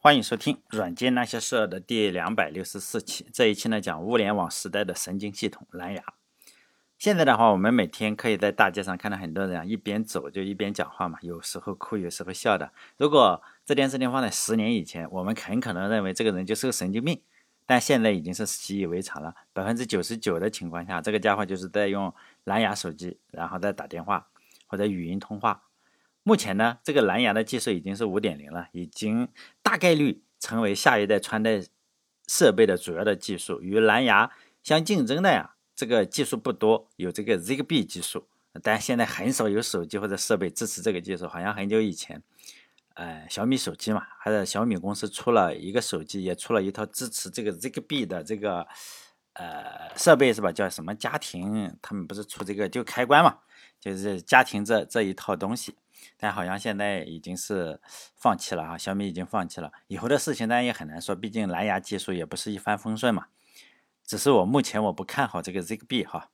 [0.00, 3.26] 欢迎收听《软件那些事儿》的第两百六十四期。
[3.32, 6.00] 这一期呢，讲物联网时代的神经系统——蓝牙。
[6.96, 12.72] 现在的话，我们每天可以在大街上看到很多人啊一边走就一边讲话嘛，有时候哭，有时候笑的。
[12.96, 17.20] 如果这件事情放在十年以前，我们很可能认为这个人就是个神经病，
[17.66, 19.34] 但现在已经是习以为常了。
[19.52, 24.28] 百分之九十九的情况下，这个家伙就是在用蓝牙手机，然后再打电话
[24.68, 25.64] 或者语音通话。
[26.28, 29.28] 目前呢，这个蓝牙的技术已经是五点零了，已经
[29.62, 31.62] 大概率成为下一代穿戴
[32.26, 33.62] 设备的主要的技术。
[33.62, 34.30] 与蓝牙
[34.62, 38.28] 相竞争的呀，这个技术不多，有这个 Zigbee 技术，
[38.62, 41.26] 但现在很少有手机或者设备支持这个技术。
[41.26, 42.22] 好像很久以前，
[42.92, 48.68] 呃，小米手机嘛，还是小米公司出了一个手机，也出了一套支持这个 Zigbee 的这个
[49.32, 50.52] 呃设备，是吧？
[50.52, 51.74] 叫什么家庭？
[51.80, 53.38] 他们不是出这个就开关嘛，
[53.80, 55.74] 就是家庭这这一套东西。
[56.16, 57.80] 但好像现在已经是
[58.16, 59.72] 放弃了哈，小米已经放弃了。
[59.86, 63.26] 以后的事情当然也很难说，毕竟蓝牙技术也不是一帆风顺嘛。
[64.04, 66.30] 只是我目前我不看好这个 Zigbee 哈，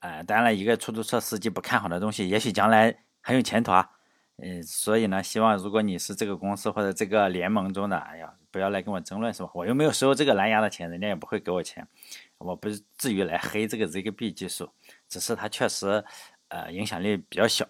[0.00, 3.90] 呃，当然，一个出租车司机不看好的东西，也许将来很有前途啊。
[4.38, 9.50] 嗯，所以呢，希望如果你是这个公司或者这个联盟中的，哎呀，不要来跟我争论是吧？
[9.54, 11.86] 我又没有收这个蓝牙的钱，人家也不会给我钱，
[12.38, 14.68] 我不至于来黑这个 Zigbee 技术，
[15.08, 16.04] 只是它确实
[16.48, 17.66] 呃影响力比较小。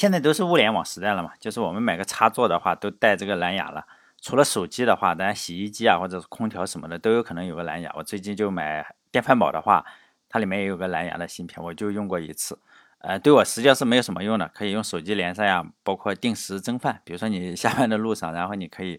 [0.00, 3.86] 现在都是物联网时代了嘛，就是我们买个插座的话都带这个蓝牙了。
[4.22, 7.92] 除了手机的话，当然洗衣机啊或者是空调什么的都有可能有个蓝牙。
[7.94, 9.84] 我最近就买电饭煲的话，
[10.26, 12.58] 它里面也有个蓝牙的芯片，我就用过一次。
[13.00, 17.02] 呃，对我实际上是没有什么用的，可以用手机连上呀，包括定时蒸饭。
[17.04, 18.98] 比如说你下班的路上，然后你可以，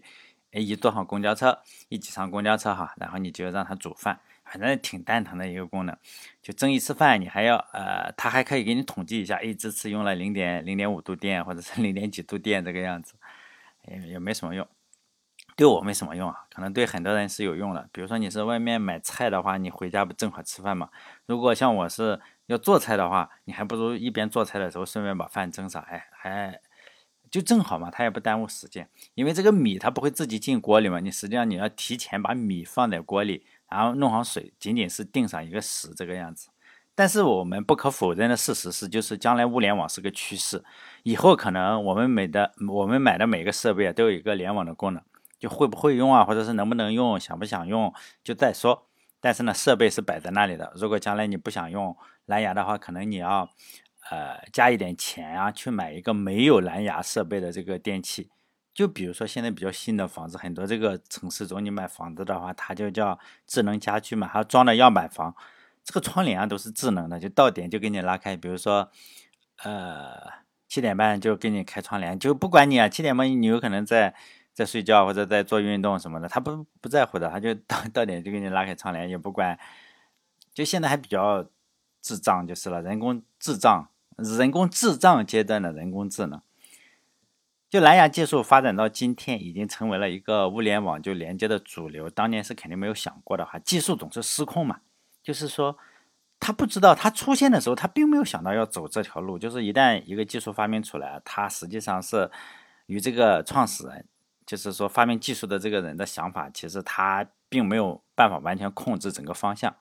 [0.52, 4.20] 哎，一坐上公交车，一挤上公交车哈，然后你就让它煮饭。
[4.52, 5.96] 反正挺蛋疼的一个功能，
[6.42, 13.14] 就蒸一次饭，你还要呃，它还可以给你统计一下，哎，这次用了零点零点五度电，或者是零点几度电这个样子，
[13.88, 14.68] 也也没什么用，
[15.56, 17.88] 对我没什么用啊，可能对很多人是有用的。
[17.92, 20.90] 比如说你是外面买菜的话，你回家不正好吃饭吗？
[21.24, 26.60] 如果像我是要做菜的话，你还不如一边做菜的时候顺便把饭蒸上，哎，还
[27.30, 33.46] 就正好嘛，它也不耽误时间，因为这个米它不会自己进锅里嘛，你实际上你要提前把米放在锅里。
[33.72, 36.50] 然后弄好水，仅仅是定上一个时这个样子。
[36.94, 40.62] 但是我们不可否认的事实是，就是将来物联网是个趋势，
[41.04, 45.02] 以后可能我们买的我们买的每个设备啊都有一个联网的功能，
[45.38, 47.90] 就会不会用啊，或者是能不能用，想不想用
[48.22, 48.86] 就再说。
[49.20, 50.70] 但是呢，设备是摆在那里的。
[50.76, 51.96] 如果将来你不想用
[52.26, 53.48] 蓝牙的话，可能你要
[54.10, 58.28] 呃加一点钱啊，去买一个没有蓝牙设备的这个电器。
[58.74, 65.34] 就比如说现在比较新的房子，很多这个城市中，你买房子的话，它就叫智能家居嘛，它装的样板房，
[65.84, 68.36] 这个窗帘啊都是智能的，就到点就给你拉开。
[68.36, 68.90] 比如说，
[69.62, 70.16] 呃，
[70.68, 74.14] 七点半就给你开窗帘，就不管你啊，七点半你有可能在
[74.54, 79.58] 在睡觉或者在做运动什么的，他不不在乎的，他就到到点就给你拉开窗帘，也不管。
[80.54, 81.46] 就现在还比较
[82.00, 86.40] 智障就是了，人工智障，人工智障阶段的人工智能。
[87.72, 92.10] 就蓝牙技术发展到今天，已经成为了一个物联网就连接的主流。
[92.10, 94.80] 当年是肯定没有想过的哈，技术总是失控嘛。
[95.22, 95.78] 就是说，
[96.38, 99.38] 他不知道他出现的时候，他并没有想到要走这条路。
[99.38, 102.30] 就是一旦一个技术发明出来，它实际上是
[102.84, 104.04] 与这个创始人，
[104.44, 109.74] 就是说发明技术的这个人的想法，其实他并没有办法完全控制整个方向。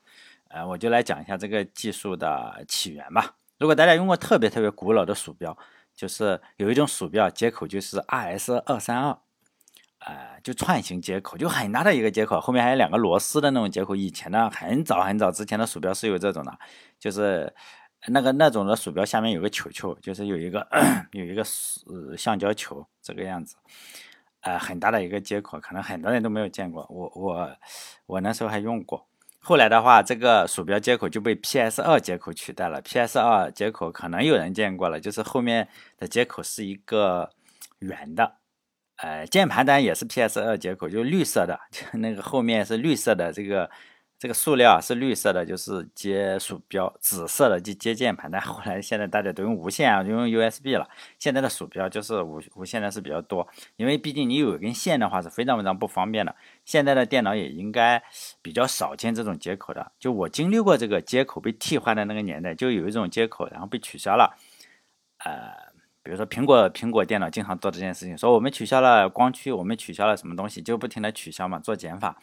[0.47, 3.35] 呃，我就来讲一下这个技术的起源吧。
[3.59, 5.57] 如果大家用过特别特别古老的鼠标。
[5.96, 9.18] 就是有一种鼠标接口，就是 RS 二三二，
[10.00, 13.96] 呃，就串行接口，就很大的一个接口，后面还有两个螺丝的那种接口。
[13.96, 16.57] 以前呢，很早很早之前的鼠标是有这种的，
[17.00, 17.53] 就是
[18.07, 20.68] 那个那种的鼠标下面有个球球，就是有一个
[21.12, 21.44] 有一个
[21.85, 23.56] 呃橡胶球这个样子，
[24.40, 27.57] 呃，很大的一个接口，可能很多人都没有见过，我我
[28.07, 29.07] 我那时候还用过。
[29.44, 32.81] 后来的话，这个鼠标接口就被 PS2 接口取代了。
[32.81, 37.31] PS2 接口可能有人见过了，就是后面的接口是一个
[37.80, 38.35] 圆的，
[38.97, 43.69] 呃，键盘端也是 PS2 接口，就绿色的，就那个后面是绿色的这个。
[44.21, 48.29] 这个塑料啊是绿色的，就是接鼠标；紫色的就接键盘。
[48.29, 50.88] 但后来现在大家都用无线啊，就用 USB 了。
[51.18, 53.47] 现在的鼠标就是无无线的是比较多，
[53.77, 56.35] 因为毕竟你有一根线的话是非常非常不方便的。
[56.65, 58.03] 现在的电脑也应该
[58.44, 59.91] 比较少见这种接口的。
[59.97, 64.38] 就我经历过这个接口被替换的那个年代，就有一种接口然后被取消了。
[65.25, 65.51] 呃，
[66.03, 72.19] 比如说苹果苹果电脑经常做这件事情，说我们取消了光驱，我们取消了什么东西，就不停的取消嘛，做减法。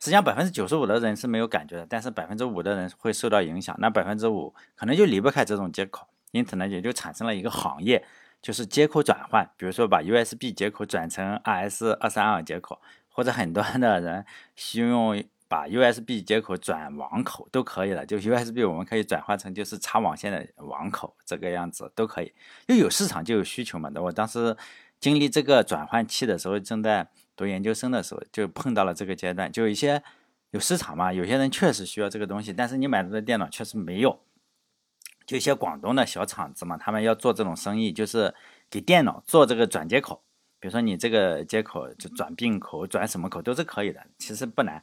[0.00, 3.76] 实际上百分之九十五的人是没有感觉的，但是百分之五的人会受到影响。
[3.78, 8.02] 那百分之五可能就离不开这种接口，因此呢，也就产生了一个行业，
[8.40, 12.80] 就是接口转换，比如说把 USB 接口转成 RS 二三二接口，
[13.10, 14.24] 或者很多的人
[14.56, 18.06] 需用把 USB 接口转网口都可以了。
[18.06, 22.32] 就 USB 我们可以转换成就是插网线的网口，这个样子都可以。
[22.66, 23.90] 就有市场就有需求嘛。
[23.96, 24.56] 我当时
[24.98, 27.06] 经历这个转换期的时候，正在
[27.40, 30.02] 读研究生的时候，就碰到了这个阶段，就一些
[30.50, 34.20] 有市场嘛，有些人确实需要这个东西，但是你买的电脑确实没有。
[35.24, 38.34] 就一些广东的小厂子嘛，他们要做这种生意，就是
[38.68, 40.22] 给电脑做这个转接口。
[40.58, 44.82] 比如说你这个接口就转并口、转什么口都是可以的，其实不难。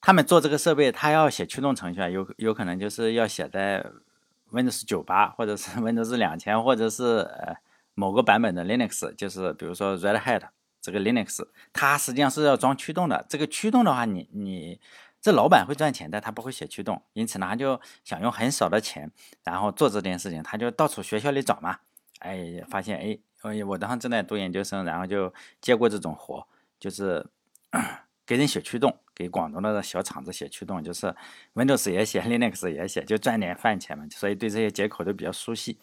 [0.00, 3.84] 他们做这个设备，他要写驱动程序啊，有有可能就是要写在
[4.52, 7.56] Windows 九八，或者是 Windows 两千，或者是呃
[7.94, 10.42] 某个版本的 Linux，就是比如说 Red Hat
[10.80, 13.24] 这个 Linux，它实际上是要装驱动的。
[13.28, 14.80] 这个驱动的话，你你。
[15.22, 19.12] 这老板会赚钱的，他不会写驱动，因此呢，他就想用很少的钱，
[19.44, 21.80] 然后做这件事情，他就到处学校里找嘛，
[22.20, 25.30] 哎，发现哎，我当时正在读研究生，然后就
[25.60, 26.48] 接过这种活，
[26.78, 27.26] 就是
[28.24, 31.14] 给人写驱动，给广东的小厂子写驱动，就是
[31.52, 35.78] Windows 也写， Linux 也写，就赚点饭钱嘛，所以对这些接口都比较熟悉。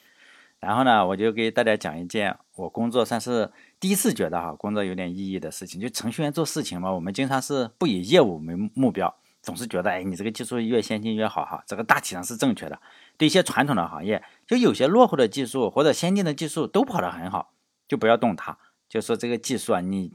[0.59, 9.13] 然后呢，我就给大家讲一件我工作算是第一次觉得哈，工作有点意义的事情，就程序员做事情嘛，我们经常是不以业务为目标。
[9.44, 12.77] 总是觉得，哎，你这个技术越先进越好哈，这个大体上是正确的。
[13.18, 17.53] 对一些传统的行业，就有些落后的技术或者先进的技术都跑得很好，
[17.88, 18.57] 就不要动它。
[18.89, 20.12] 就说这个技术啊，你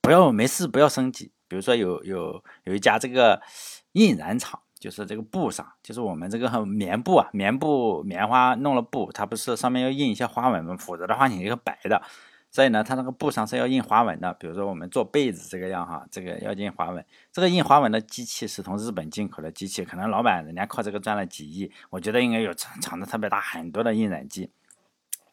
[0.00, 1.30] 不要没事不要升级。
[1.46, 3.40] 比如说有有有一家这个
[3.92, 10.76] 印染厂，就是这个布上，就是我们这个棉布啊，棉布棉花弄了布，它不是上面要印一些花纹吗？
[10.76, 12.02] 否则的话，你这个白的。
[12.50, 17.04] 所以呢，它那个布上是要印花纹的，比如说我们做被子这个样哈，这个要印花纹。
[17.30, 24.50] 这个印花纹的机器是从日本进口的机器，可能老板人家靠这个赚了几亿，我觉得应该有厂厂子特别大，很多的印染机。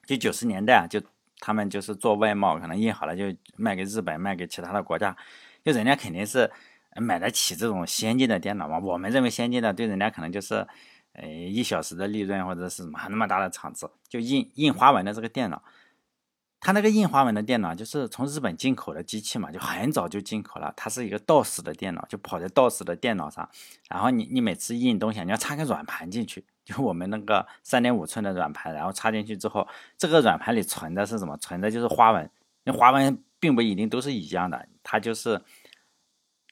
[0.06, 1.02] 就九十年代啊，就
[1.40, 5.16] 他们就是做外贸，可能印好了就卖给日本，卖给其他的国家，
[5.64, 6.52] 就人家肯定是
[6.98, 8.78] 买得起这种先进的电脑嘛。
[8.78, 10.68] 我们认为先进的，对人家可能就是，
[11.14, 15.64] 呃，一小时的利润或者是什么那么大的厂子，就印印花纹的这个电脑。
[16.66, 20.74] 它那个印花纹的电脑就是从日本进口的机器嘛，就很早就进口了。
[20.76, 23.48] 它是一个 DOS 的电脑，就跑在 DOS 的电脑上。
[23.88, 31.38] 然后你你每次印东西，你要插个软盘进去，就我们那个三点五寸的软盘，然后插进去之后，这个软盘里存的是什么？
[31.38, 32.28] 存的就是花纹。
[32.64, 35.40] 那花纹并不一定都是一样的，它就是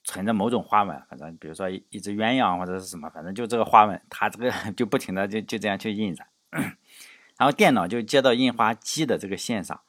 [0.03, 1.01] 存着某种花纹。
[1.09, 6.23] 反正比如说一只鸳鸯或者是什么，反正就这个花纹，它这个 就不停的就就这样去印着。
[6.51, 9.81] 然后电脑就接到印花机的这个线上。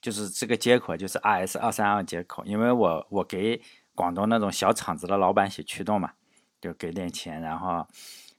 [0.00, 3.60] 就是这个接口就是 RS 二三二接口，因为我我给
[3.94, 6.12] 广东那种小厂子的老板写驱动嘛，
[6.60, 7.86] 就给点钱，然后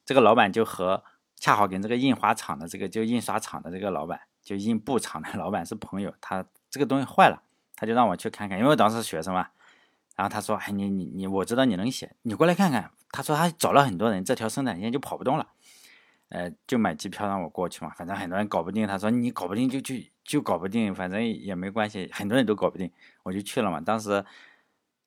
[0.05, 1.03] 这个老板就和
[1.35, 7.41] 恰好跟这个印花厂的这个就印刷厂的这个老板，就印布厂的老板是朋友，他这个东西坏了，
[7.75, 9.49] 他就让我去看看，因为我当时学生嘛，
[10.15, 15.47] 然后他说，哎你你你，我知道你能写，你过来看看，他说他找了很多人，这条生产线就跑不动了。
[16.29, 18.85] 呃，就买机票让我过去嘛，反正很多人搞不定。
[18.85, 22.91] 他说你搞不定就去，就搞不定，反正也没关系，很多人都搞不定，
[23.23, 23.79] 我就去了嘛。
[23.79, 24.23] 当时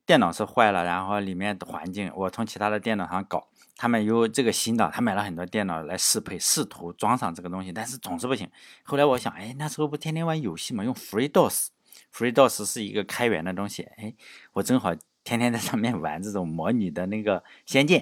[0.07, 3.47] 电脑是坏了，然后里面的环境我从其他的电脑上搞，
[3.77, 8.51] 他们有这个新的，他买了很多电脑来适配，试图装上这个东西，但是总是不行。
[8.83, 14.15] 后来我想，哎，那时候不天天玩游戏嘛，用 FreeDOS，FreeDOS 是一个开源的东西，哎，
[14.55, 18.01] 我正好天天在上面玩这种模拟的那个《仙剑》。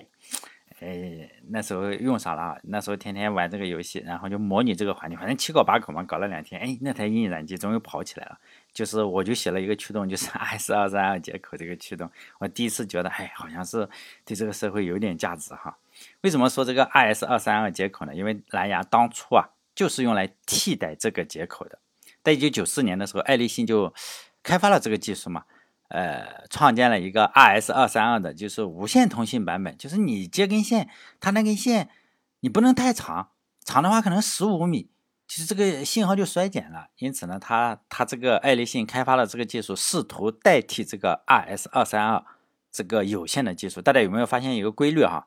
[0.80, 8.38] 哎，那时候用上了，那时候天天玩这个游戏，然后就模拟这个环境，反正七搞八搞嘛，搞了两天，哎，那台印染机终于跑起来了。
[8.73, 12.08] 就是我就写了一个驱动，就是 S 二三二接口这个驱动，
[12.38, 13.88] 我第一次觉得，哎，好像是
[14.25, 15.76] 对这个社会有点价值哈。
[16.20, 18.14] 为什么说这个 RS 二三二接口呢？
[18.14, 21.78] 因为蓝牙当初啊就是用来替代这个接口的，
[22.23, 23.92] 在一九九四年的时候，爱立信就
[24.44, 25.44] 开发了这个技术嘛。
[25.88, 31.88] 呃，创建了一个 RS 二三二的，就是无线通信版本，就是你接根线，它那根线
[32.40, 33.30] 你不能太长，
[33.64, 34.90] 长的话可能十五米，
[35.26, 36.88] 其实这个信号就衰减了。
[36.99, 42.23] 因此呢，它它这个爱立信开发了这个技术，试图代替这个 RS 二三二
[42.71, 43.80] 这个有线的技术。
[43.80, 45.26] 大家有没有发现一个规律哈？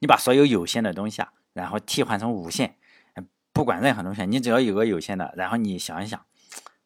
[0.00, 2.76] 你把所有有线的东西啊，然后替换成无线，
[3.54, 6.22] 不管任何东西，你只要有个有线的，然后你想一想，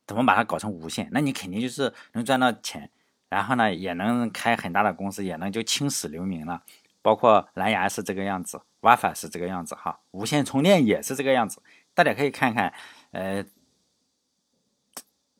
[0.06, 2.90] 怎么把它搞成无线，那你肯定就是能赚到钱。
[3.28, 6.62] 然后呢，也能开很大的公司，也能就青史留名了。
[7.02, 11.62] 包括蓝牙是这个样子，WiFi 是这个样子哈，无线充电也是这个样子。
[11.94, 12.72] 大家可以看看，
[13.12, 13.44] 呃，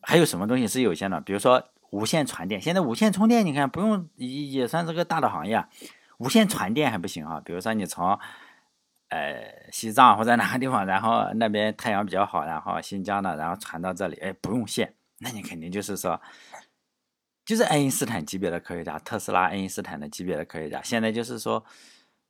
[0.00, 1.20] 还有什么东西是有线的？
[1.20, 5.64] 比如说无线传电，现在无线充电你看不用也也算是个大的行业。
[6.18, 8.18] 无线传电还不行啊，比如说你从
[9.08, 16.20] 呃西藏或者哪个地方，然后那边太阳比较好，然后新疆的，然后传到这里，哎，不用线，那你肯定就是说，
[17.46, 20.82] 就是爱因斯坦级别的科学家，特斯拉、爱因斯坦的级别的科学家。
[20.82, 21.64] 现在就是说，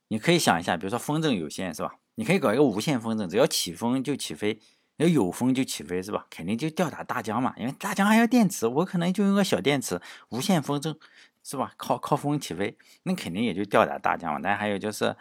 [0.09, 1.95] 你可以想一下，比如说风筝有限是吧？
[2.15, 4.59] 你可以搞一个无线风筝，只要起风就起飞。
[4.97, 6.25] 要有风就起飞是吧？
[6.29, 10.95] 肯定就吊打大疆嘛，因为大疆还要电池，我可能就用个小电池，无线风筝
[11.43, 11.73] 是吧？
[11.77, 14.39] 靠靠风起飞，那肯定也就吊打大疆嘛。
[14.41, 15.15] 但还有就是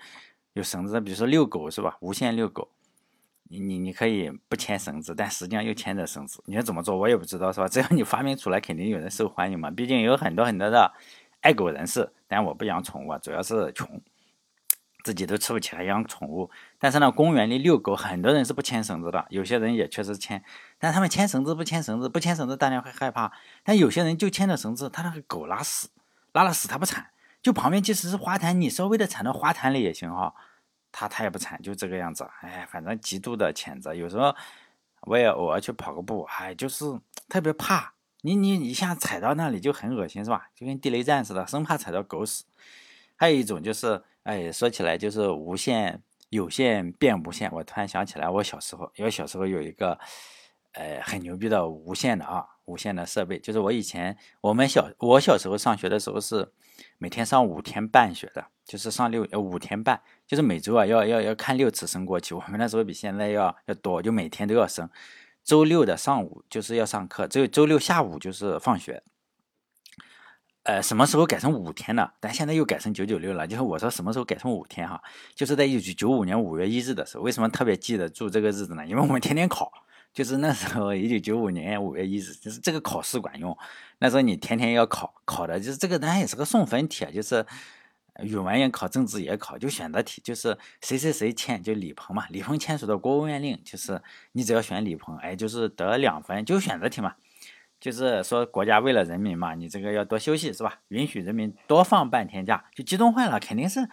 [0.55, 1.99] 有绳子，比如说遛狗是吧？
[2.01, 2.71] 无线遛狗，
[3.49, 7.69] 你你你可以不牵绳子，但实际上又牵着绳子，你要怎么做我也不知道是吧？
[7.69, 9.71] 只要你发明出来，肯定有人受欢迎嘛。
[9.71, 10.93] 毕竟有很多很多的
[11.41, 14.01] 爱狗人士，但我不养宠物，主要是穷。
[15.05, 16.51] 自己都吃不起，还养宠物。
[16.81, 19.25] 但是呢，公园里遛狗，很多人是不牵绳子的。
[19.31, 20.43] 有些人也确实牵，
[20.81, 23.31] 但他们牵绳子不牵绳子，不牵绳子大家会害怕。
[23.63, 25.87] 但有些人就牵着绳子，他那个狗拉屎，
[26.33, 27.07] 拉了屎他不铲，
[27.41, 30.35] 就旁边即使是花坛，你稍微的铲到花坛里也行哈，
[30.97, 32.27] 他他也不铲，就这个样子。
[32.41, 33.95] 哎，反正极度的谴责。
[33.95, 34.35] 有时候
[35.03, 36.87] 我也偶尔去跑个步，哎，就是
[37.29, 40.49] 特别怕你你一下踩到那里就很恶心是吧？
[40.55, 42.45] 就跟地雷战似的，生怕踩到狗屎。
[43.15, 44.03] 还有一种就是。
[44.27, 47.49] 哎，说起来就是无限、有线变无限。
[47.53, 49.97] 我突然想起来，我小时候，因为小时候有一个，
[50.73, 53.39] 呃，很牛逼的无线的啊，无线的设备。
[53.39, 56.53] 就是我以前我们小我小时候上学的时候是
[56.99, 62.35] 每天上五天半学的，就是上六呃五天半，就是每周啊要要要看六次升国旗。
[62.35, 64.89] 我们那时候比现在要要多，就每天都要升。
[65.43, 69.03] 周六的上午就是要上课，只有周六下午就是放学。
[70.65, 72.11] 呃，什么时候改成五天呢？
[72.19, 73.47] 但现在又改成九九六了。
[73.47, 75.01] 就是我说什么时候改成五天哈，
[75.33, 77.23] 就是在一九九五年五月一日的时候。
[77.23, 78.85] 为什么特别记得住这个日子呢？
[78.85, 79.71] 因为我们天天考，
[80.17, 83.55] 就是那时候一九九五年五月一日，就是这个考试管用。
[83.99, 87.45] 那时候你天天要考，考的就是这个，当然也是个送分题，就是
[88.23, 94.01] 语文也考，政治也考，就选择题，就是谁谁谁签，就李鹏嘛，李鹏签署的国务院令，就是
[94.33, 97.17] 你只要选李鹏，哎，就是得两分，就选择题嘛。
[97.79, 100.81] 就是说，国家为了人民嘛，你这个要多休息是吧？
[100.89, 103.87] 允许人民多放半天假，就激动坏了，肯定是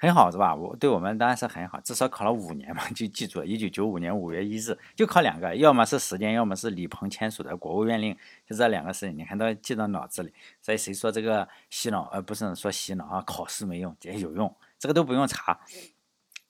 [0.00, 0.54] 很好是吧？
[0.54, 8.16] 我对我们当然是很好，至少考了五年嘛， 就记住了，一九九五年五月一日就考两个，要么是时间，要么是李鹏签署的国务院令，
[8.46, 10.32] 就这两个事情，你看都记到脑子里。
[10.62, 13.22] 所以谁说这个洗脑，而不是说洗脑啊？
[13.26, 15.60] 考试没用，也有用，这个都不用查。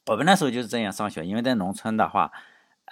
[0.07, 2.31] 我们那时候就是这样上学，因为在农村的话。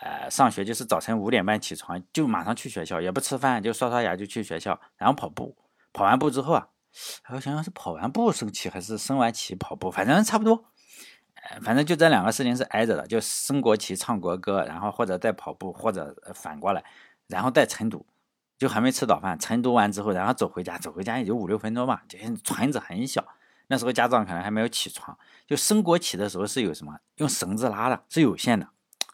[0.01, 5.57] 呃，上学就是早晨五点半起床，就马上去学校，也不吃饭，就刷刷牙就去学校，然后跑步。
[5.93, 6.69] 跑完步之后啊，
[7.29, 10.65] 我想想是跑完步升旗还是升完旗跑步，反正差不多。
[11.63, 16.85] 反正就这两个事情是挨着的，就升国旗、唱国歌，然后或者再跑步，或者反过来，
[17.29, 18.05] 然后再晨读，
[18.59, 19.39] 就还没吃早饭。
[19.39, 23.25] 晨读完之后，然后走回家，走回家也就五六分钟吧，就村子很小，
[23.69, 25.17] 那时候家长可能还没有起床。
[25.47, 26.99] 就升国旗的时候是有什么？
[27.17, 28.69] 用绳子拉的，是有线的。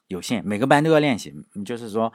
[0.09, 2.13] 有限，每个班都要练习，就是说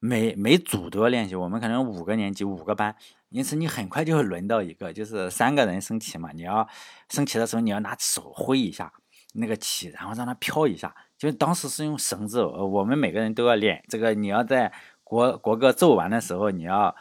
[0.00, 1.36] 每每组都要练习。
[1.36, 2.96] 我们可能五个年级五个班，
[3.28, 6.30] 因此你很快就会轮到一个，就是三个人升旗嘛。
[6.32, 6.66] 你要
[7.10, 8.92] 升旗的时候，你要拿手挥一下
[9.34, 10.94] 那个旗，然后让它飘一下。
[11.18, 14.14] 就当时是用绳子，我们每个人都要练这个。
[14.14, 14.72] 你要在
[15.04, 16.96] 国国歌奏完的时候，你要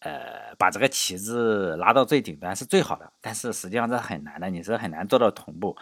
[0.00, 3.10] 呃把这个旗子拉到最顶端是最好的。
[3.22, 5.76] 但是实际上这很难的，你是很难做到同步，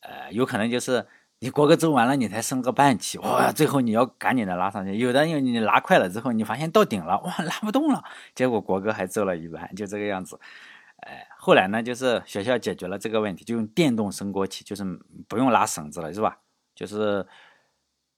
[0.00, 1.06] 呃，有可能就是。
[1.42, 3.50] 你国歌奏完了，你才升个半旗，哇！
[3.50, 4.94] 最后你要赶紧的拉上去。
[4.98, 8.04] 有的因为你拉快了之后，你发现到顶了，哇，拉不动了，
[8.34, 10.38] 结果国歌还奏了一半，就这个样子。
[10.98, 14.84] 哎，后来呢，就是学校解决了这个问题，就用电动升国旗，就是
[15.26, 16.36] 不用拉绳子了，是吧？
[16.74, 17.26] 就是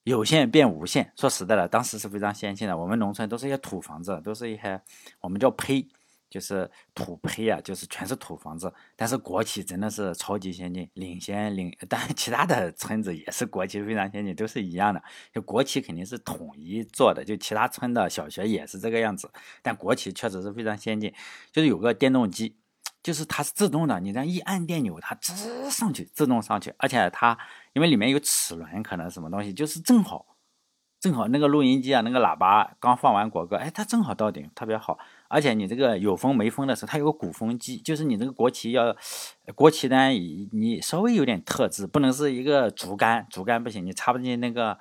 [0.03, 1.13] 有线变无线。
[1.15, 2.77] 说实在的，当时是非常先进的。
[2.77, 4.81] 我们农村都是一些土房子，都是一些
[5.21, 5.87] 我们叫胚。
[6.33, 11.71] 就是土坯啊，就是全是土房子，但是国企真的是超级先进，领先领。
[11.91, 15.03] 当然，其他的村子也是国企非常先进，都是一样的。
[15.31, 19.31] 就国企肯定是统一做的，就其他村的小学也是这个样子。
[19.61, 21.13] 但国企确实是非常先进，
[21.53, 22.57] 就是有个电动机，
[23.03, 26.73] 就是它是自动的，你这样一按电钮，它吱上去，自动上去。
[26.79, 27.37] 而且它
[27.75, 30.27] 因为里面有齿轮，可能什么东西，就是正好。
[31.01, 35.01] 正好那个录音机啊，那个喇叭刚放完国歌，哎，它正好到顶，特别好。
[35.33, 38.95] 而且你这个有风没风的时候，它有个鼓风机，就是你这个国旗要
[39.55, 44.79] 国旗单，你稍微有点特质，不能是一个竹竿，竹竿不行，你插不进那个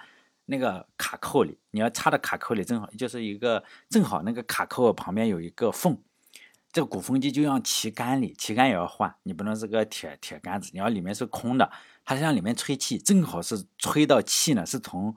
[0.47, 5.97] 那个卡扣里，你要插到卡扣里，正好就是一个正好那个卡扣旁边有一个缝，
[6.73, 11.71] 这个鼓风机就像旗杆里，旗杆也要换，你不能是个铁铁杆子，你要里面是空的，
[12.03, 15.15] 它向里面吹气，正好是吹到气呢，是从。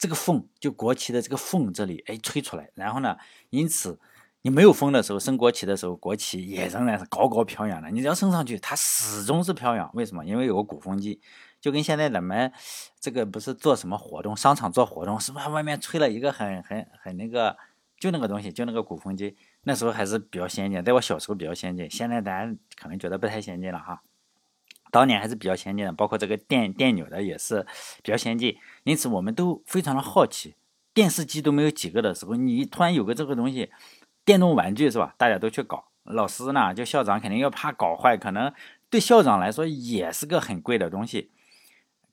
[0.00, 3.16] 这个缝就国旗的这个缝这里，哎，吹出来，然后呢，
[3.50, 3.98] 因此
[4.42, 7.90] 你没有风的时候升国旗的时候，国旗也仍然是高高飘扬的。
[7.90, 9.90] 你只要升上去，它始终是飘扬。
[9.94, 10.24] 为什么？
[10.24, 11.20] 因为有个鼓风机，
[11.60, 12.52] 就跟现在咱们
[13.00, 17.56] 这个不是做什么活动，商场做活动，是不是外面吹了一个很很很那个，
[17.98, 24.02] 就那个东西，就那个鼓风机，那时候还是比较先进，在我小时候比较先进，现在咱可能觉得不太先进了哈。
[24.90, 27.66] 当年还是比较先进的，包括这个电电钮的也是
[28.02, 30.54] 比较先进，因此我们都非常的好奇。
[30.94, 33.70] 电视机都没有几个的时候，你突然有个这个东西，
[34.28, 35.14] 电动玩具是吧？
[35.16, 38.52] 大家都去搞，老师呢，就校长肯定要怕搞坏，可能
[38.90, 41.30] 对校长来说也是个很贵的东西，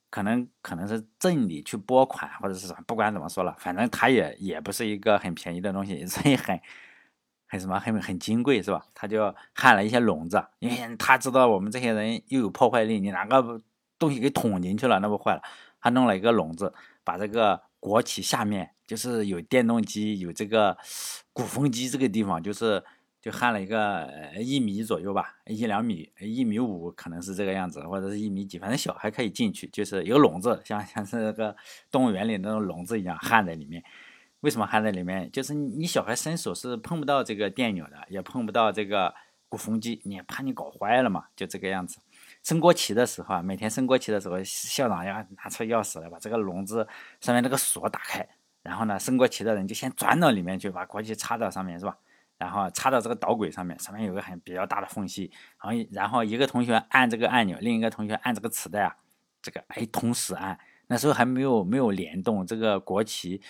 [0.08, 6.58] 可能可能是镇里去拨款或者是什么，不管怎么说了，反正它也也不是一个很便宜的东西， 所以很。
[7.48, 8.84] 很什么很很金贵是吧？
[8.92, 13.62] 他就焊了一些笼子，因为他知道我们这些人又有破坏力，你拿个
[14.00, 15.42] 东西给捅进去了，那不坏了。
[15.80, 20.76] 他弄了一个笼子，把这个国旗下面就是有电动机、有这个
[21.32, 22.82] 鼓风机这个地方，就是
[23.20, 31.56] 就焊了一个一米左右吧，一两米，一米五可能是这个样子，或者是一米几，反正小还可以进去，就是有笼子，像像是那个
[31.90, 33.82] 动物园里那种笼子一样焊在里面。
[34.40, 35.28] 为什么焊在里面？
[35.32, 39.12] 就是你小孩伸手是碰不到这个电钮的，也碰不到这个
[39.48, 41.24] 鼓风机，你怕你搞坏了嘛？
[41.34, 41.98] 就这个样子。
[42.44, 46.86] 升国旗的时候啊，每天升国旗的时候，校长要拿出钥匙来把这个笼子
[47.20, 48.28] 上面那个锁打开，
[48.66, 51.96] 然后呢，升国旗的人就先钻到里面去，把国旗插到上面，是吧？
[52.36, 55.30] 然后插到这个导轨上面，上面有个很比较大的缝隙，
[55.62, 58.96] 然后然后一个同学按这个按钮，另一个同学按这个磁带啊，
[59.40, 60.58] 这个哎同时按，
[60.88, 63.40] 那时候还没有没有联动这个国旗。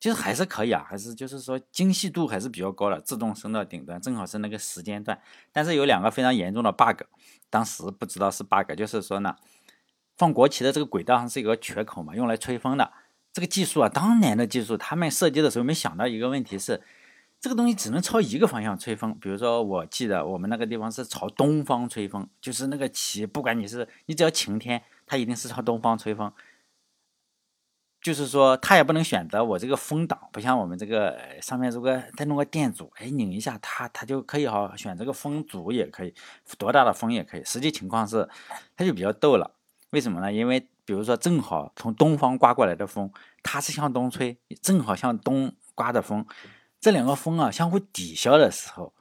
[0.00, 5.20] 其实还是可以啊，还是就是说精细度还是比较高的，自动升到顶端，正好是那个时间段。
[5.52, 7.02] 但是有两个非常严重的 bug，
[7.50, 9.36] 当时不知道是 bug，就是说呢，
[10.16, 12.90] 放国旗的这个轨道上是有个缺口嘛，用来吹风的。
[13.32, 16.82] 这个技术啊，当年的技术，他们设计的时候没想到一个问题是，
[17.40, 19.16] 这个东西只能朝一个方向吹风。
[19.20, 26.32] 比如说，我记得我们那个地方是朝东方吹风，就是那个旗，不管你是你只要晴天，它一定是朝东方吹风。
[28.02, 36.14] 就是说，它也不能选择我这个风挡，不像我们这个上面如果再弄个电阻，哎，拧一下它，它就可以哈，选这个风阻也可以，
[36.56, 37.44] 多大的风也可以。
[37.44, 38.26] 实际情况是，
[38.74, 39.54] 它就比较逗了。
[39.90, 40.32] 为什么呢？
[40.32, 43.08] 因为比如说，正好从东方刮过来的风，
[43.44, 46.26] 它是向东吹，正好向东刮的风，
[46.80, 48.92] 这两个风啊相互抵消的时候，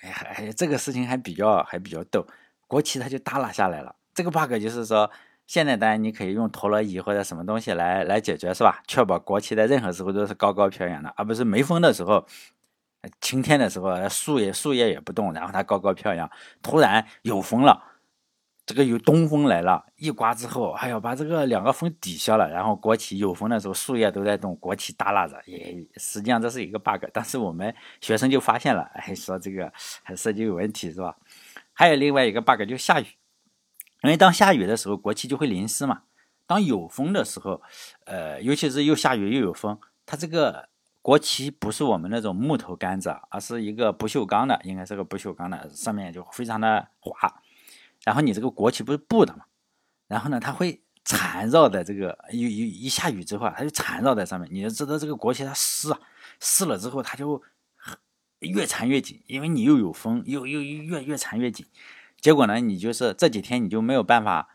[0.00, 2.26] 哎，这个事情还比较还比较逗，
[2.66, 3.94] 国旗它就耷拉下来了。
[4.14, 5.10] 这个 bug 就是说。
[5.46, 8.82] 现在当然你可以用陀螺仪或者什么东西来来解决，是吧？
[8.88, 12.24] 确保国旗在任何时候都是高高飘扬的，而不是没风的时候、
[13.20, 16.30] 晴天的时候，树叶树叶也不动，然后它高高飘扬。
[16.62, 17.93] 突然有风了，
[18.66, 27.04] 这个有东风来了，一刮之后，哎呀，把这个两个风抵消了，然后国旗有风的时候，树叶都在动，国旗耷拉着，也实际上这是一个 bug。
[27.12, 29.70] 但是我们学生就发现了，哎，说这个
[30.02, 31.14] 还设计有问题，是吧？
[31.74, 33.06] 还有另外一个 bug 就下雨。
[34.02, 36.02] 因为当下雨的时候，国旗就会淋湿嘛。
[36.46, 37.60] 当有风的时候，
[38.06, 40.68] 呃，尤其是又下雨又有风，它这个
[41.02, 47.42] 国旗不是我们那种木头杆子，而是一个不锈钢的，应该是个不锈钢的，上面就非常的滑。
[48.04, 49.44] 然后你这个国旗不是布的嘛，
[50.06, 54.48] 然后呢，它会缠绕在这个，一一一下雨之后，它就缠绕在上面。
[54.52, 55.98] 你就知道这个国旗它湿啊，
[56.40, 57.42] 湿了之后它就
[58.40, 61.66] 越缠越紧，因为你又有风，又又越越缠越紧。
[62.20, 64.48] 结果呢，你就是这几天你就没有办法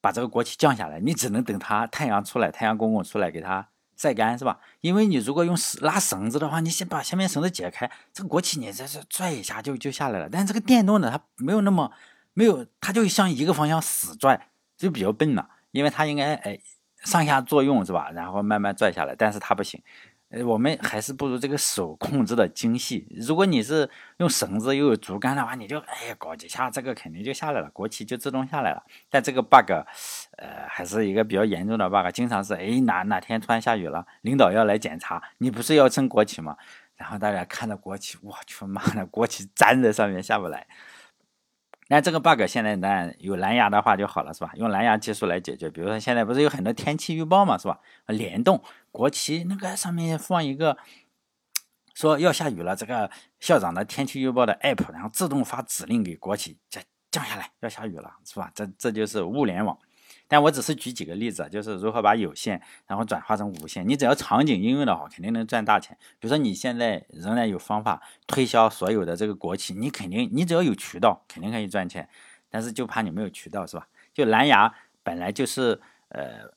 [0.00, 4.60] 把这个国旗降下来，你只能等它太阳出来，太阳公公出来给它晒干，是吧？
[4.80, 10.28] 因为你如果用拉绳子的话，你先把下面绳子解开，这个国旗你这是拽一下就就下来了。
[10.30, 11.92] 但是这个电动的它没有那么
[12.38, 16.60] 没有，它就向一个方向死拽，就比较笨了，因为它应该哎
[17.02, 18.10] 上下作用是吧？
[18.10, 19.82] 然后慢慢拽下来，但是它不行。
[20.28, 23.08] 呃，我们还是不如这个手控制的精细。
[23.26, 28.82] 如果你是用绳子又有竹竿的话，你就哎搞几下，这个肯定就下来了，国旗就自动下来了。
[29.08, 29.70] 但这个 bug，
[30.36, 36.56] 呃，还是一个比较严重的 bug，经常是哎哪哪天突然下雨了，领导要来检查，你不是要升国旗吗？
[36.96, 40.66] 然后大家看着国旗，我去妈的，国旗粘在上面下不来。
[41.88, 44.50] 那这个 bug 现在呢有蓝牙的话就好了，是吧？
[44.56, 45.70] 用蓝牙技术来解决。
[45.70, 47.78] 比如说现在不是有很多天气预报嘛，是吧？
[48.06, 50.76] 联动国旗那个上面放一个，
[51.94, 58.50] 说要下雨了，这个校长的天气预报的 app，然后自动发指令给国旗，降降下来，要下雨了，是吧？
[58.52, 59.78] 这这就是物联网。
[60.28, 63.88] 但我只是举几个例子，就是如何把有线然后转化成无线。
[63.88, 65.96] 你只要场景应用的话，肯定能赚大钱。
[66.18, 72.08] 比如说你现在仍然有方法推销所有的这个国企，你肯定你只要有渠道，肯定可以赚钱。
[72.50, 73.86] 但是就怕你没有渠道，是吧？
[74.12, 76.50] 就蓝牙本来就是呃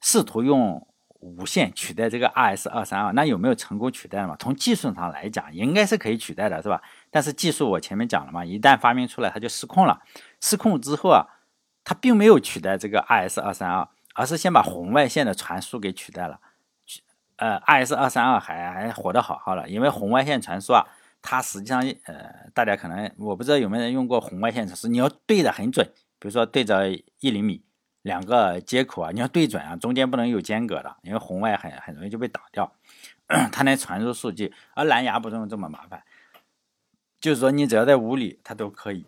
[0.00, 0.84] 试图用
[1.20, 4.34] 无线取代这个 RS 二三二，那有没有成功取代嘛？
[4.38, 6.82] 从技术上来讲，应该是可以取代的，是吧？
[7.10, 10.02] 但是技术我前面讲了嘛，一旦发明出来，它就失控了。
[10.40, 11.22] 失控之后啊。
[11.88, 16.40] 它并没有取代这个 RS 二三二，而是先把红外线的传输给取代了。
[17.36, 20.84] 呃，RS 二三二还还活得好好的，因为红外线传输啊，
[21.22, 25.86] 它实际上呃，大家可能我不知道有没有人用过红外线传输，你要对的很准，
[26.18, 27.62] 比如说对着一厘米
[28.02, 32.72] 两个接口啊，你要对准啊，中间不能有间隔的，因为红外很很容易就被挡掉，
[33.52, 36.02] 它能传输数据，而蓝牙不用这么麻烦，
[37.20, 39.06] 就是说你只要在屋里它都可以。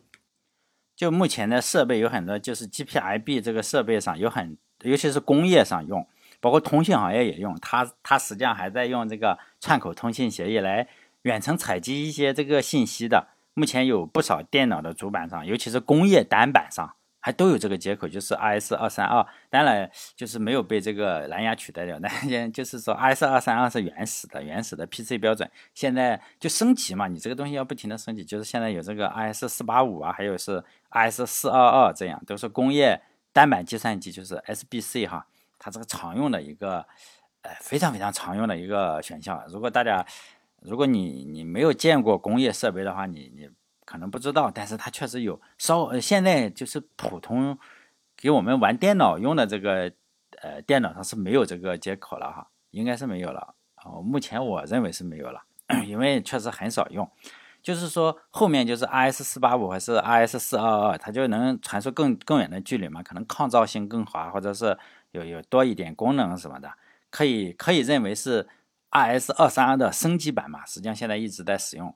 [0.98, 6.04] 就目前的设备有很多，就是 GPIB 这个设备上有很，尤其是工业上用。
[6.40, 10.88] 包括通信行业也用它，它实际上还在用这个串口通信协议来
[11.22, 13.28] 远程采集一些这个信息的。
[13.54, 19.26] 目前有不少电脑的主板上，尤其是工业单板上，还都有这个接口，就是 RS 二三二。
[19.50, 21.98] 当然，就是没有被这个蓝牙取代掉。
[22.00, 25.50] 那就是说，RS 二三二是原始的、原始的 PC 标准。
[25.74, 28.24] 现在就升级嘛，你这个东西要不停的升级。
[28.24, 33.00] 就是现在有这个 RS 四八五啊，还有是 RS 四二二，这样都是工业
[33.32, 35.26] 单板计算机，就是 SBC 哈。
[35.58, 36.86] 它这个常用的一个，
[37.42, 39.42] 呃，非常非常常用的一个选项。
[39.48, 40.06] 如果大家，
[40.62, 43.50] 如果你你没有见过工业设备的话，你你
[43.88, 44.50] 可能不知道。
[44.50, 47.58] 但是它确实有，稍现在就是普通
[48.16, 49.90] 给我们玩电脑用的这个，
[50.42, 53.54] 呃，电脑上是没有这个接口了哈，应该是没有了。
[53.84, 55.42] 哦，目前我认为是没有了，
[55.86, 57.10] 因为确实很少用。
[57.62, 64.78] 就是说后面就是 RS 四八五还是 RS 四二二，它就能传输更更远的距离嘛，可能抗噪性更好，或者是。
[65.12, 66.70] 有有多一点功能什么的，
[67.08, 68.46] 可以可以认为是
[68.90, 70.66] RS 二三二的升级版嘛？
[70.66, 71.94] 实际上现在一直在使用，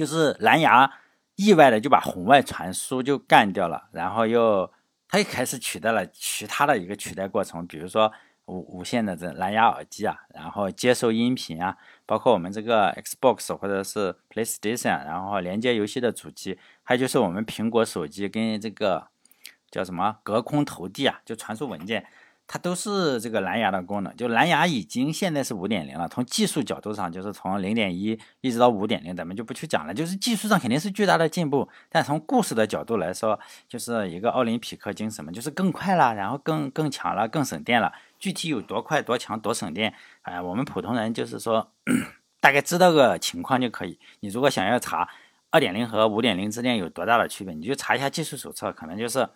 [0.00, 0.90] 就是蓝牙
[1.36, 4.72] 意外的就把红外传输就干掉了，然后又
[5.06, 8.10] 它又开始取代了其他的一个取代过程，比如说
[8.46, 19.08] 无无线的这蓝牙耳机啊，然后接收音频啊，包括我们这个 Xbox 或者是 PlayStation，然后连接游戏的主机，还有就是我们苹果手机跟这个。
[19.70, 21.20] 叫什么隔空投递啊？
[21.24, 22.04] 就传输文件，
[22.52, 24.16] 它都是这个蓝牙的功能。
[24.16, 26.08] 就蓝牙已经现在是五点零了。
[26.08, 29.94] 从技术角度上，就是从零点一一直到五点零，咱们就不去讲了。
[29.94, 37.92] 就是技术上肯定是巨大的进步，但从故事的角度来说，就是一个奥林匹克精神嘛，就是更快了，然后更更强了，更省电了。
[38.18, 41.70] 具体有多快、多强、多省电，哎，我们普通人就是说
[42.40, 44.00] 大概知道个情况就可以。
[44.18, 45.08] 你如果想要查
[45.50, 49.28] 二点零和五点零之间有多大的区别，你就查一下技术手册，可能就是。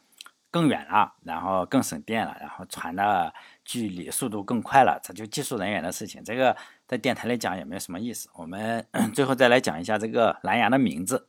[0.54, 6.22] 更远了，然后更省电了，然后传的距离速度更快了，这就技术人员的事情。
[6.22, 8.28] 这个在电台里讲也没有什么意思。
[8.34, 11.26] 我们 最后再来讲一下这个蓝牙的名字，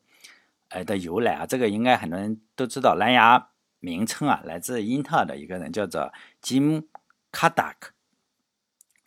[0.70, 2.94] 呃的由来啊，这个应该很多人都知道。
[2.94, 3.48] 蓝牙
[3.80, 6.86] 名称啊，来自英特尔的一个人叫做 Jim
[7.32, 7.96] Kadak，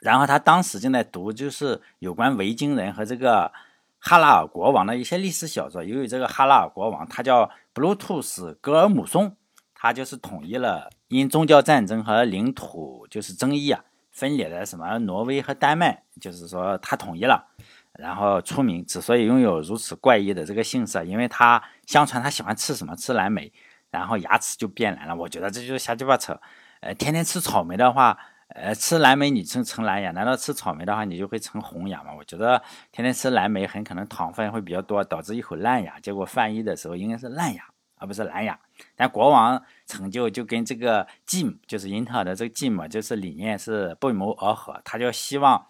[0.00, 3.52] 然后他当时正在读就是有关维京人和这个
[4.00, 5.84] 哈拉尔国王的一些历史小说。
[5.84, 9.36] 由于这个哈拉尔国王他叫 Bluetooth 格尔姆松。
[9.80, 17.46] 他就是统一了，因宗教战争和领土就是争议啊，分裂的什么挪威和丹麦，就是说他统一了，
[17.92, 18.84] 然后出名。
[18.84, 23.52] 之所以拥有如此怪异的这个姓氏，因为他相传他喜欢吃什么吃蓝莓，
[23.92, 25.14] 然后牙齿就变蓝了。
[25.14, 26.40] 我觉得这就是瞎鸡巴扯。
[26.80, 32.12] 呃，天天吃草莓的话，呃，吃蓝莓你成成蓝牙，难道吃草莓的话你就会成红牙吗？
[32.18, 32.60] 我觉得
[32.90, 36.00] 天天吃蓝莓很可能糖分会比较多，导致一口烂牙。
[36.00, 37.62] 结果翻译的时候应该是烂牙。
[37.98, 38.58] 而不是蓝牙，
[38.96, 45.66] 但国王成就就跟这个 Jim 就是英特尔的这个 Jim 就是理念是不谋而合，他就希望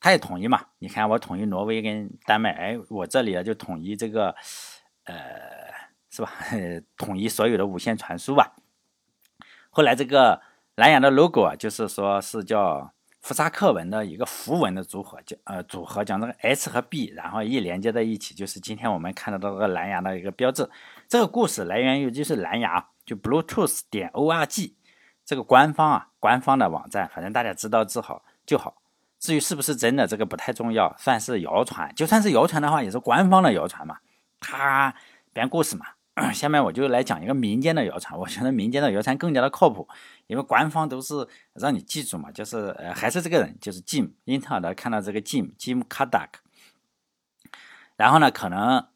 [0.00, 0.66] 他也统一嘛。
[0.78, 4.34] 你看我统一挪威跟丹麦，哎，我这里啊就统一这个，
[5.04, 5.14] 呃，
[6.10, 6.32] 是吧？
[6.98, 8.54] 统一所有的无线传输吧。
[9.70, 10.40] 后来这个
[10.74, 12.92] 蓝牙的 logo 啊，就是说是叫。
[13.22, 20.68] 福萨克文的一个符文的组合，叫呃组合，将这个 H 和 B，然后一连接在一起，就是今天我们看得到这个蓝牙的一个标志。
[21.12, 24.72] 这个故事来源于就是蓝牙，就 Bluetooth 点 org
[25.26, 28.80] 这个官方啊，官方的网站，反正大家知道就好就好。
[29.18, 31.94] 至于是不是真的，这个不太重要，算是谣传。
[31.94, 33.98] 就算是谣传的话，也是官方的谣传嘛，
[34.40, 34.94] 他
[35.34, 35.84] 编故事嘛。
[36.32, 39.86] 下面我就来讲一个民间的谣传，我觉得民间的谣传更加的靠谱，
[40.28, 46.28] 因为官方都是让你记住嘛，就是呃还是这个人，就是 Jim 英特尔的，看到这个 Jim Jim Kadak，
[47.96, 48.86] 然后呢，可能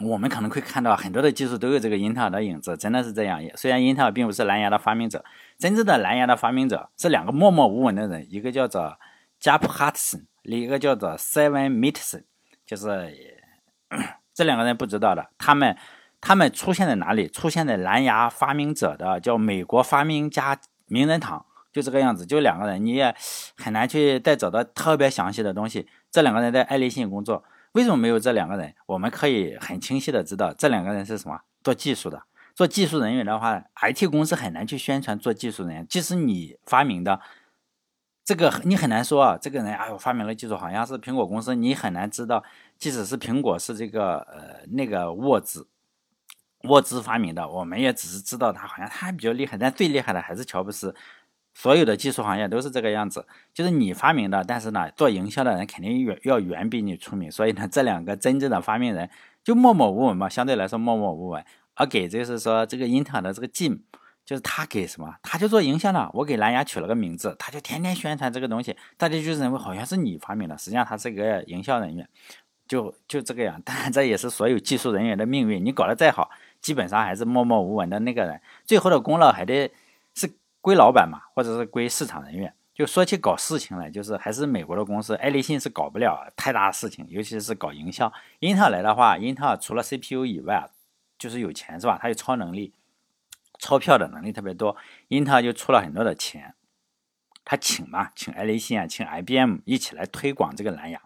[0.00, 3.40] 我们可能会看到很多的技术都有这个英特尔的影子，真的是这样。
[3.54, 5.24] 虽然英特尔并不是蓝牙的发明者，
[5.58, 8.98] 真正的蓝牙的发明者是两个默默无闻的人，一个叫做
[9.40, 12.24] Jaap Hudson，另一个叫做 Seven Mitson，
[12.66, 13.38] 就是
[14.34, 15.76] 这两个人不知道的，他们。
[16.26, 17.28] 他们出现在哪里？
[17.28, 23.14] 出现在蓝牙发明者的叫美国发明家名人堂，就这个样子，就两个人，你也
[23.58, 25.86] 很难去再找到特别详细的东西。
[26.10, 28.74] 这两个人在爱立信工作，为什么没有这两个人？
[28.86, 31.40] 我们可以很清晰的知道，这两个人是什么？
[31.62, 32.22] 做技术的，
[32.54, 37.20] 做技术人员的话，IT 公司很难去宣传做技术人员，即使你发明的
[38.24, 42.44] 这个，你很难说啊，这个人哎呦发明了技术，好像是苹果公司，你很难知道，
[42.78, 45.66] 即使是苹果是这个呃那个沃兹。
[46.68, 50.94] 沃兹发明的，我们也只是知道他好像他比较厉害，但最厉害的还是乔布斯。
[51.54, 57.30] 所有的技术行业都是这个样子，就是你发明的，但是呢，做营销的人肯定远要远比你出名。
[57.30, 59.08] 所以呢，这两个真正的发明人
[59.44, 61.44] 就默默无闻嘛，相对来说默默无闻。
[61.76, 63.78] 而给就是说这个英特尔的这个 Jim，
[64.24, 66.10] 就是他给什么，他就做营销的。
[66.14, 72.08] 我给蓝牙取了个名字，他就天天宣传这个东西，大家就认为好像是你发明的，实际上他是一个营销人员，
[72.66, 73.60] 就就这个样。
[73.64, 75.64] 当然，这也是所有技术人员的命运。
[75.64, 76.30] 你搞得再好。
[76.60, 79.70] 基本上还是默默无闻的那个人，最后的功劳还得
[80.64, 82.54] 归老板嘛，或者是归市场人员。
[82.72, 88.10] 就说起搞事情来，就是还是美国的公司，爱立信是搞不了太大的事情，尤其是搞营销。
[88.38, 90.70] 英特尔来的话，英特尔除了 CPU 以外，
[91.18, 91.98] 就是有钱是吧？
[92.00, 92.72] 它有超能力，
[93.58, 94.74] 钞票的能力特别多。
[95.08, 96.54] 英特尔就出了很多的钱，
[97.44, 100.98] 他请嘛，请爱立信啊，请 IBM 一起来推广这个蓝牙。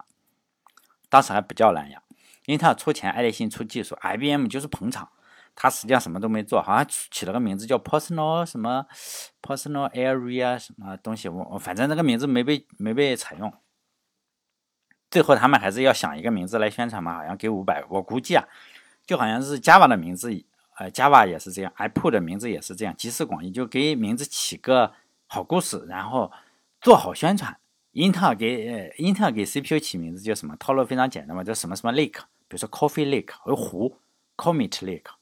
[1.09, 2.01] 当时还不叫蓝牙，
[2.45, 5.09] 英特尔出钱，爱立信出技术，IBM 就是捧场。
[5.61, 8.85] 他实际上什么都没做，好像起了个名字叫 Personal 什么
[9.41, 13.51] Personal Area 什么东西，我我反正那个名字没被没被采用。
[15.11, 18.47] 最后他们还是要想一个名字来宣传嘛，好像给五百，我估计啊，
[19.05, 20.31] 就好像是 Java 的名字，
[20.77, 24.93] 呃，Java 也是这样，iPod 的名字也是这样，集思广益，就给名字起个
[25.27, 26.31] 好故事，然后
[26.79, 27.59] 做好宣传。
[27.91, 30.55] 英特尔给英特尔给 CPU 起名字叫什么？
[30.55, 33.97] 套路非常简单嘛，叫什么什么 Lake，比如说 Coffee Lake 和湖
[34.37, 35.18] ，Comet Lake。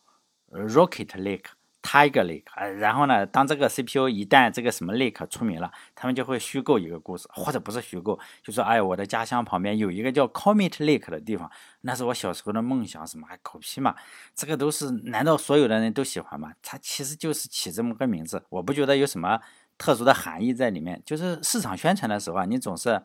[0.57, 1.45] Rocket Lake、
[1.81, 11.49] Tiger Lake，然后呢，当这个 CPU 一旦这个什么 Lake 出名了，他们就会虚构一个故事，或者不是虚构，就说，哎，我的家乡旁边有一个叫 Comet Lake 的地方，
[11.81, 13.95] 那是我小时候的梦想，什么还狗屁嘛？
[14.35, 16.53] 这个都是，难道所有的人都喜欢吗？
[16.61, 19.39] 它其实就是起这么个名字，我不觉得有什么
[19.77, 21.01] 特殊的含义在里面。
[21.05, 23.03] 就是市场宣传的时候啊，你总是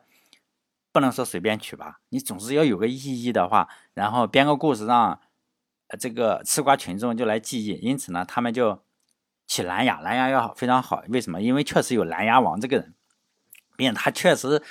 [0.91, 5.19] 不能说随便取吧，你总是要有个意义的话，然后编个故事让。
[5.99, 8.81] 这个吃瓜群众就来记忆，因此呢，他们就
[9.45, 11.03] 起蓝牙，蓝牙要非常好。
[11.09, 11.41] 为什么？
[11.41, 12.93] 因为确实有蓝牙王这个人，
[13.75, 14.61] 并且他确实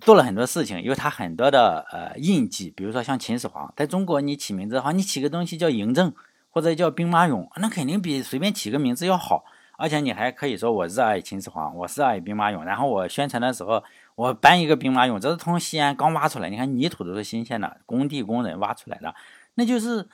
[0.00, 2.70] 做了很多事情，有他很多的呃印记。
[2.70, 6.14] 比如说像秦始皇，在中国你起名字的话，你起个东西叫嬴政
[6.48, 9.44] 或者叫兵马俑，那肯定比随便起个名字要好。
[9.76, 12.62] 而且你还可以说我热爱秦始皇，我热爱兵马俑。
[12.64, 13.82] 然后我宣传的时候，
[14.14, 19.14] 我搬一个兵马俑，这是从西安刚挖出来，你看泥土都是新鲜的，工地工人挖出来的。
[19.60, 20.08] 那就是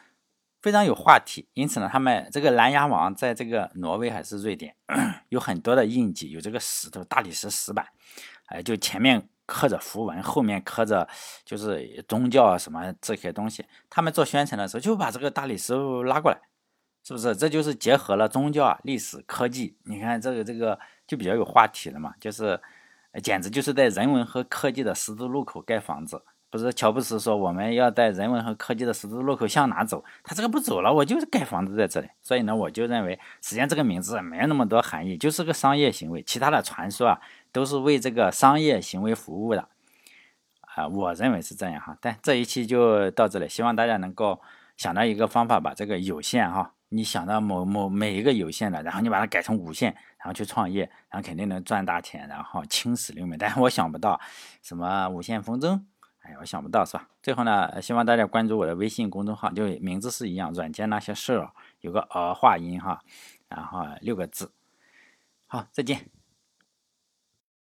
[0.60, 4.74] 非常有话题，因此呢，他们这个蓝牙王在这个挪威还是瑞典
[5.28, 7.86] 有很多的印记，有这个石头大理石石板，
[8.46, 11.08] 哎，就前面刻着符文，后面刻着
[11.44, 13.64] 就是宗教啊什么这些东西。
[13.88, 16.40] 他们做宣传的时候就把这个大理石拉过来，
[17.04, 17.36] 是不是？
[17.36, 19.76] 这就是结合了宗教啊、历史、科技。
[19.84, 22.60] 你看这个这个就比较有话题了嘛，就是
[23.22, 26.24] 简直就是在人文和科技的十字路口盖房子。
[26.48, 30.04] 不是乔布斯说我们要在人文和科技的十字路口向哪走？
[30.22, 32.08] 他这个不走了，我就是盖房子在这里。
[32.22, 36.22] 所以呢，我就认为，实际上这个名字没有那么多含义，就是个商业行为。
[36.22, 39.68] 其他的传说啊，都是为这个商业行为服务的。
[40.74, 41.98] 啊，我认为是这样哈。
[42.00, 44.40] 但这一期就到这里，希望大家能够
[44.76, 53.36] 想到一个方法，把这个有限哈，你想到某某每一个有限的，然后你把它改成无限，然后去创业，然后肯定能赚大钱，然后青史留名。
[53.36, 54.20] 但是我想不到
[54.62, 55.80] 什么无限风筝。
[56.26, 57.08] 哎，我想不到是吧？
[57.22, 63.00] 最后呢，希望大家关注我的微信公众号，就名字是一样，软件那些事儿，有个儿化音哈，
[63.48, 64.50] 然后六个字。
[65.46, 66.15] 好，再见。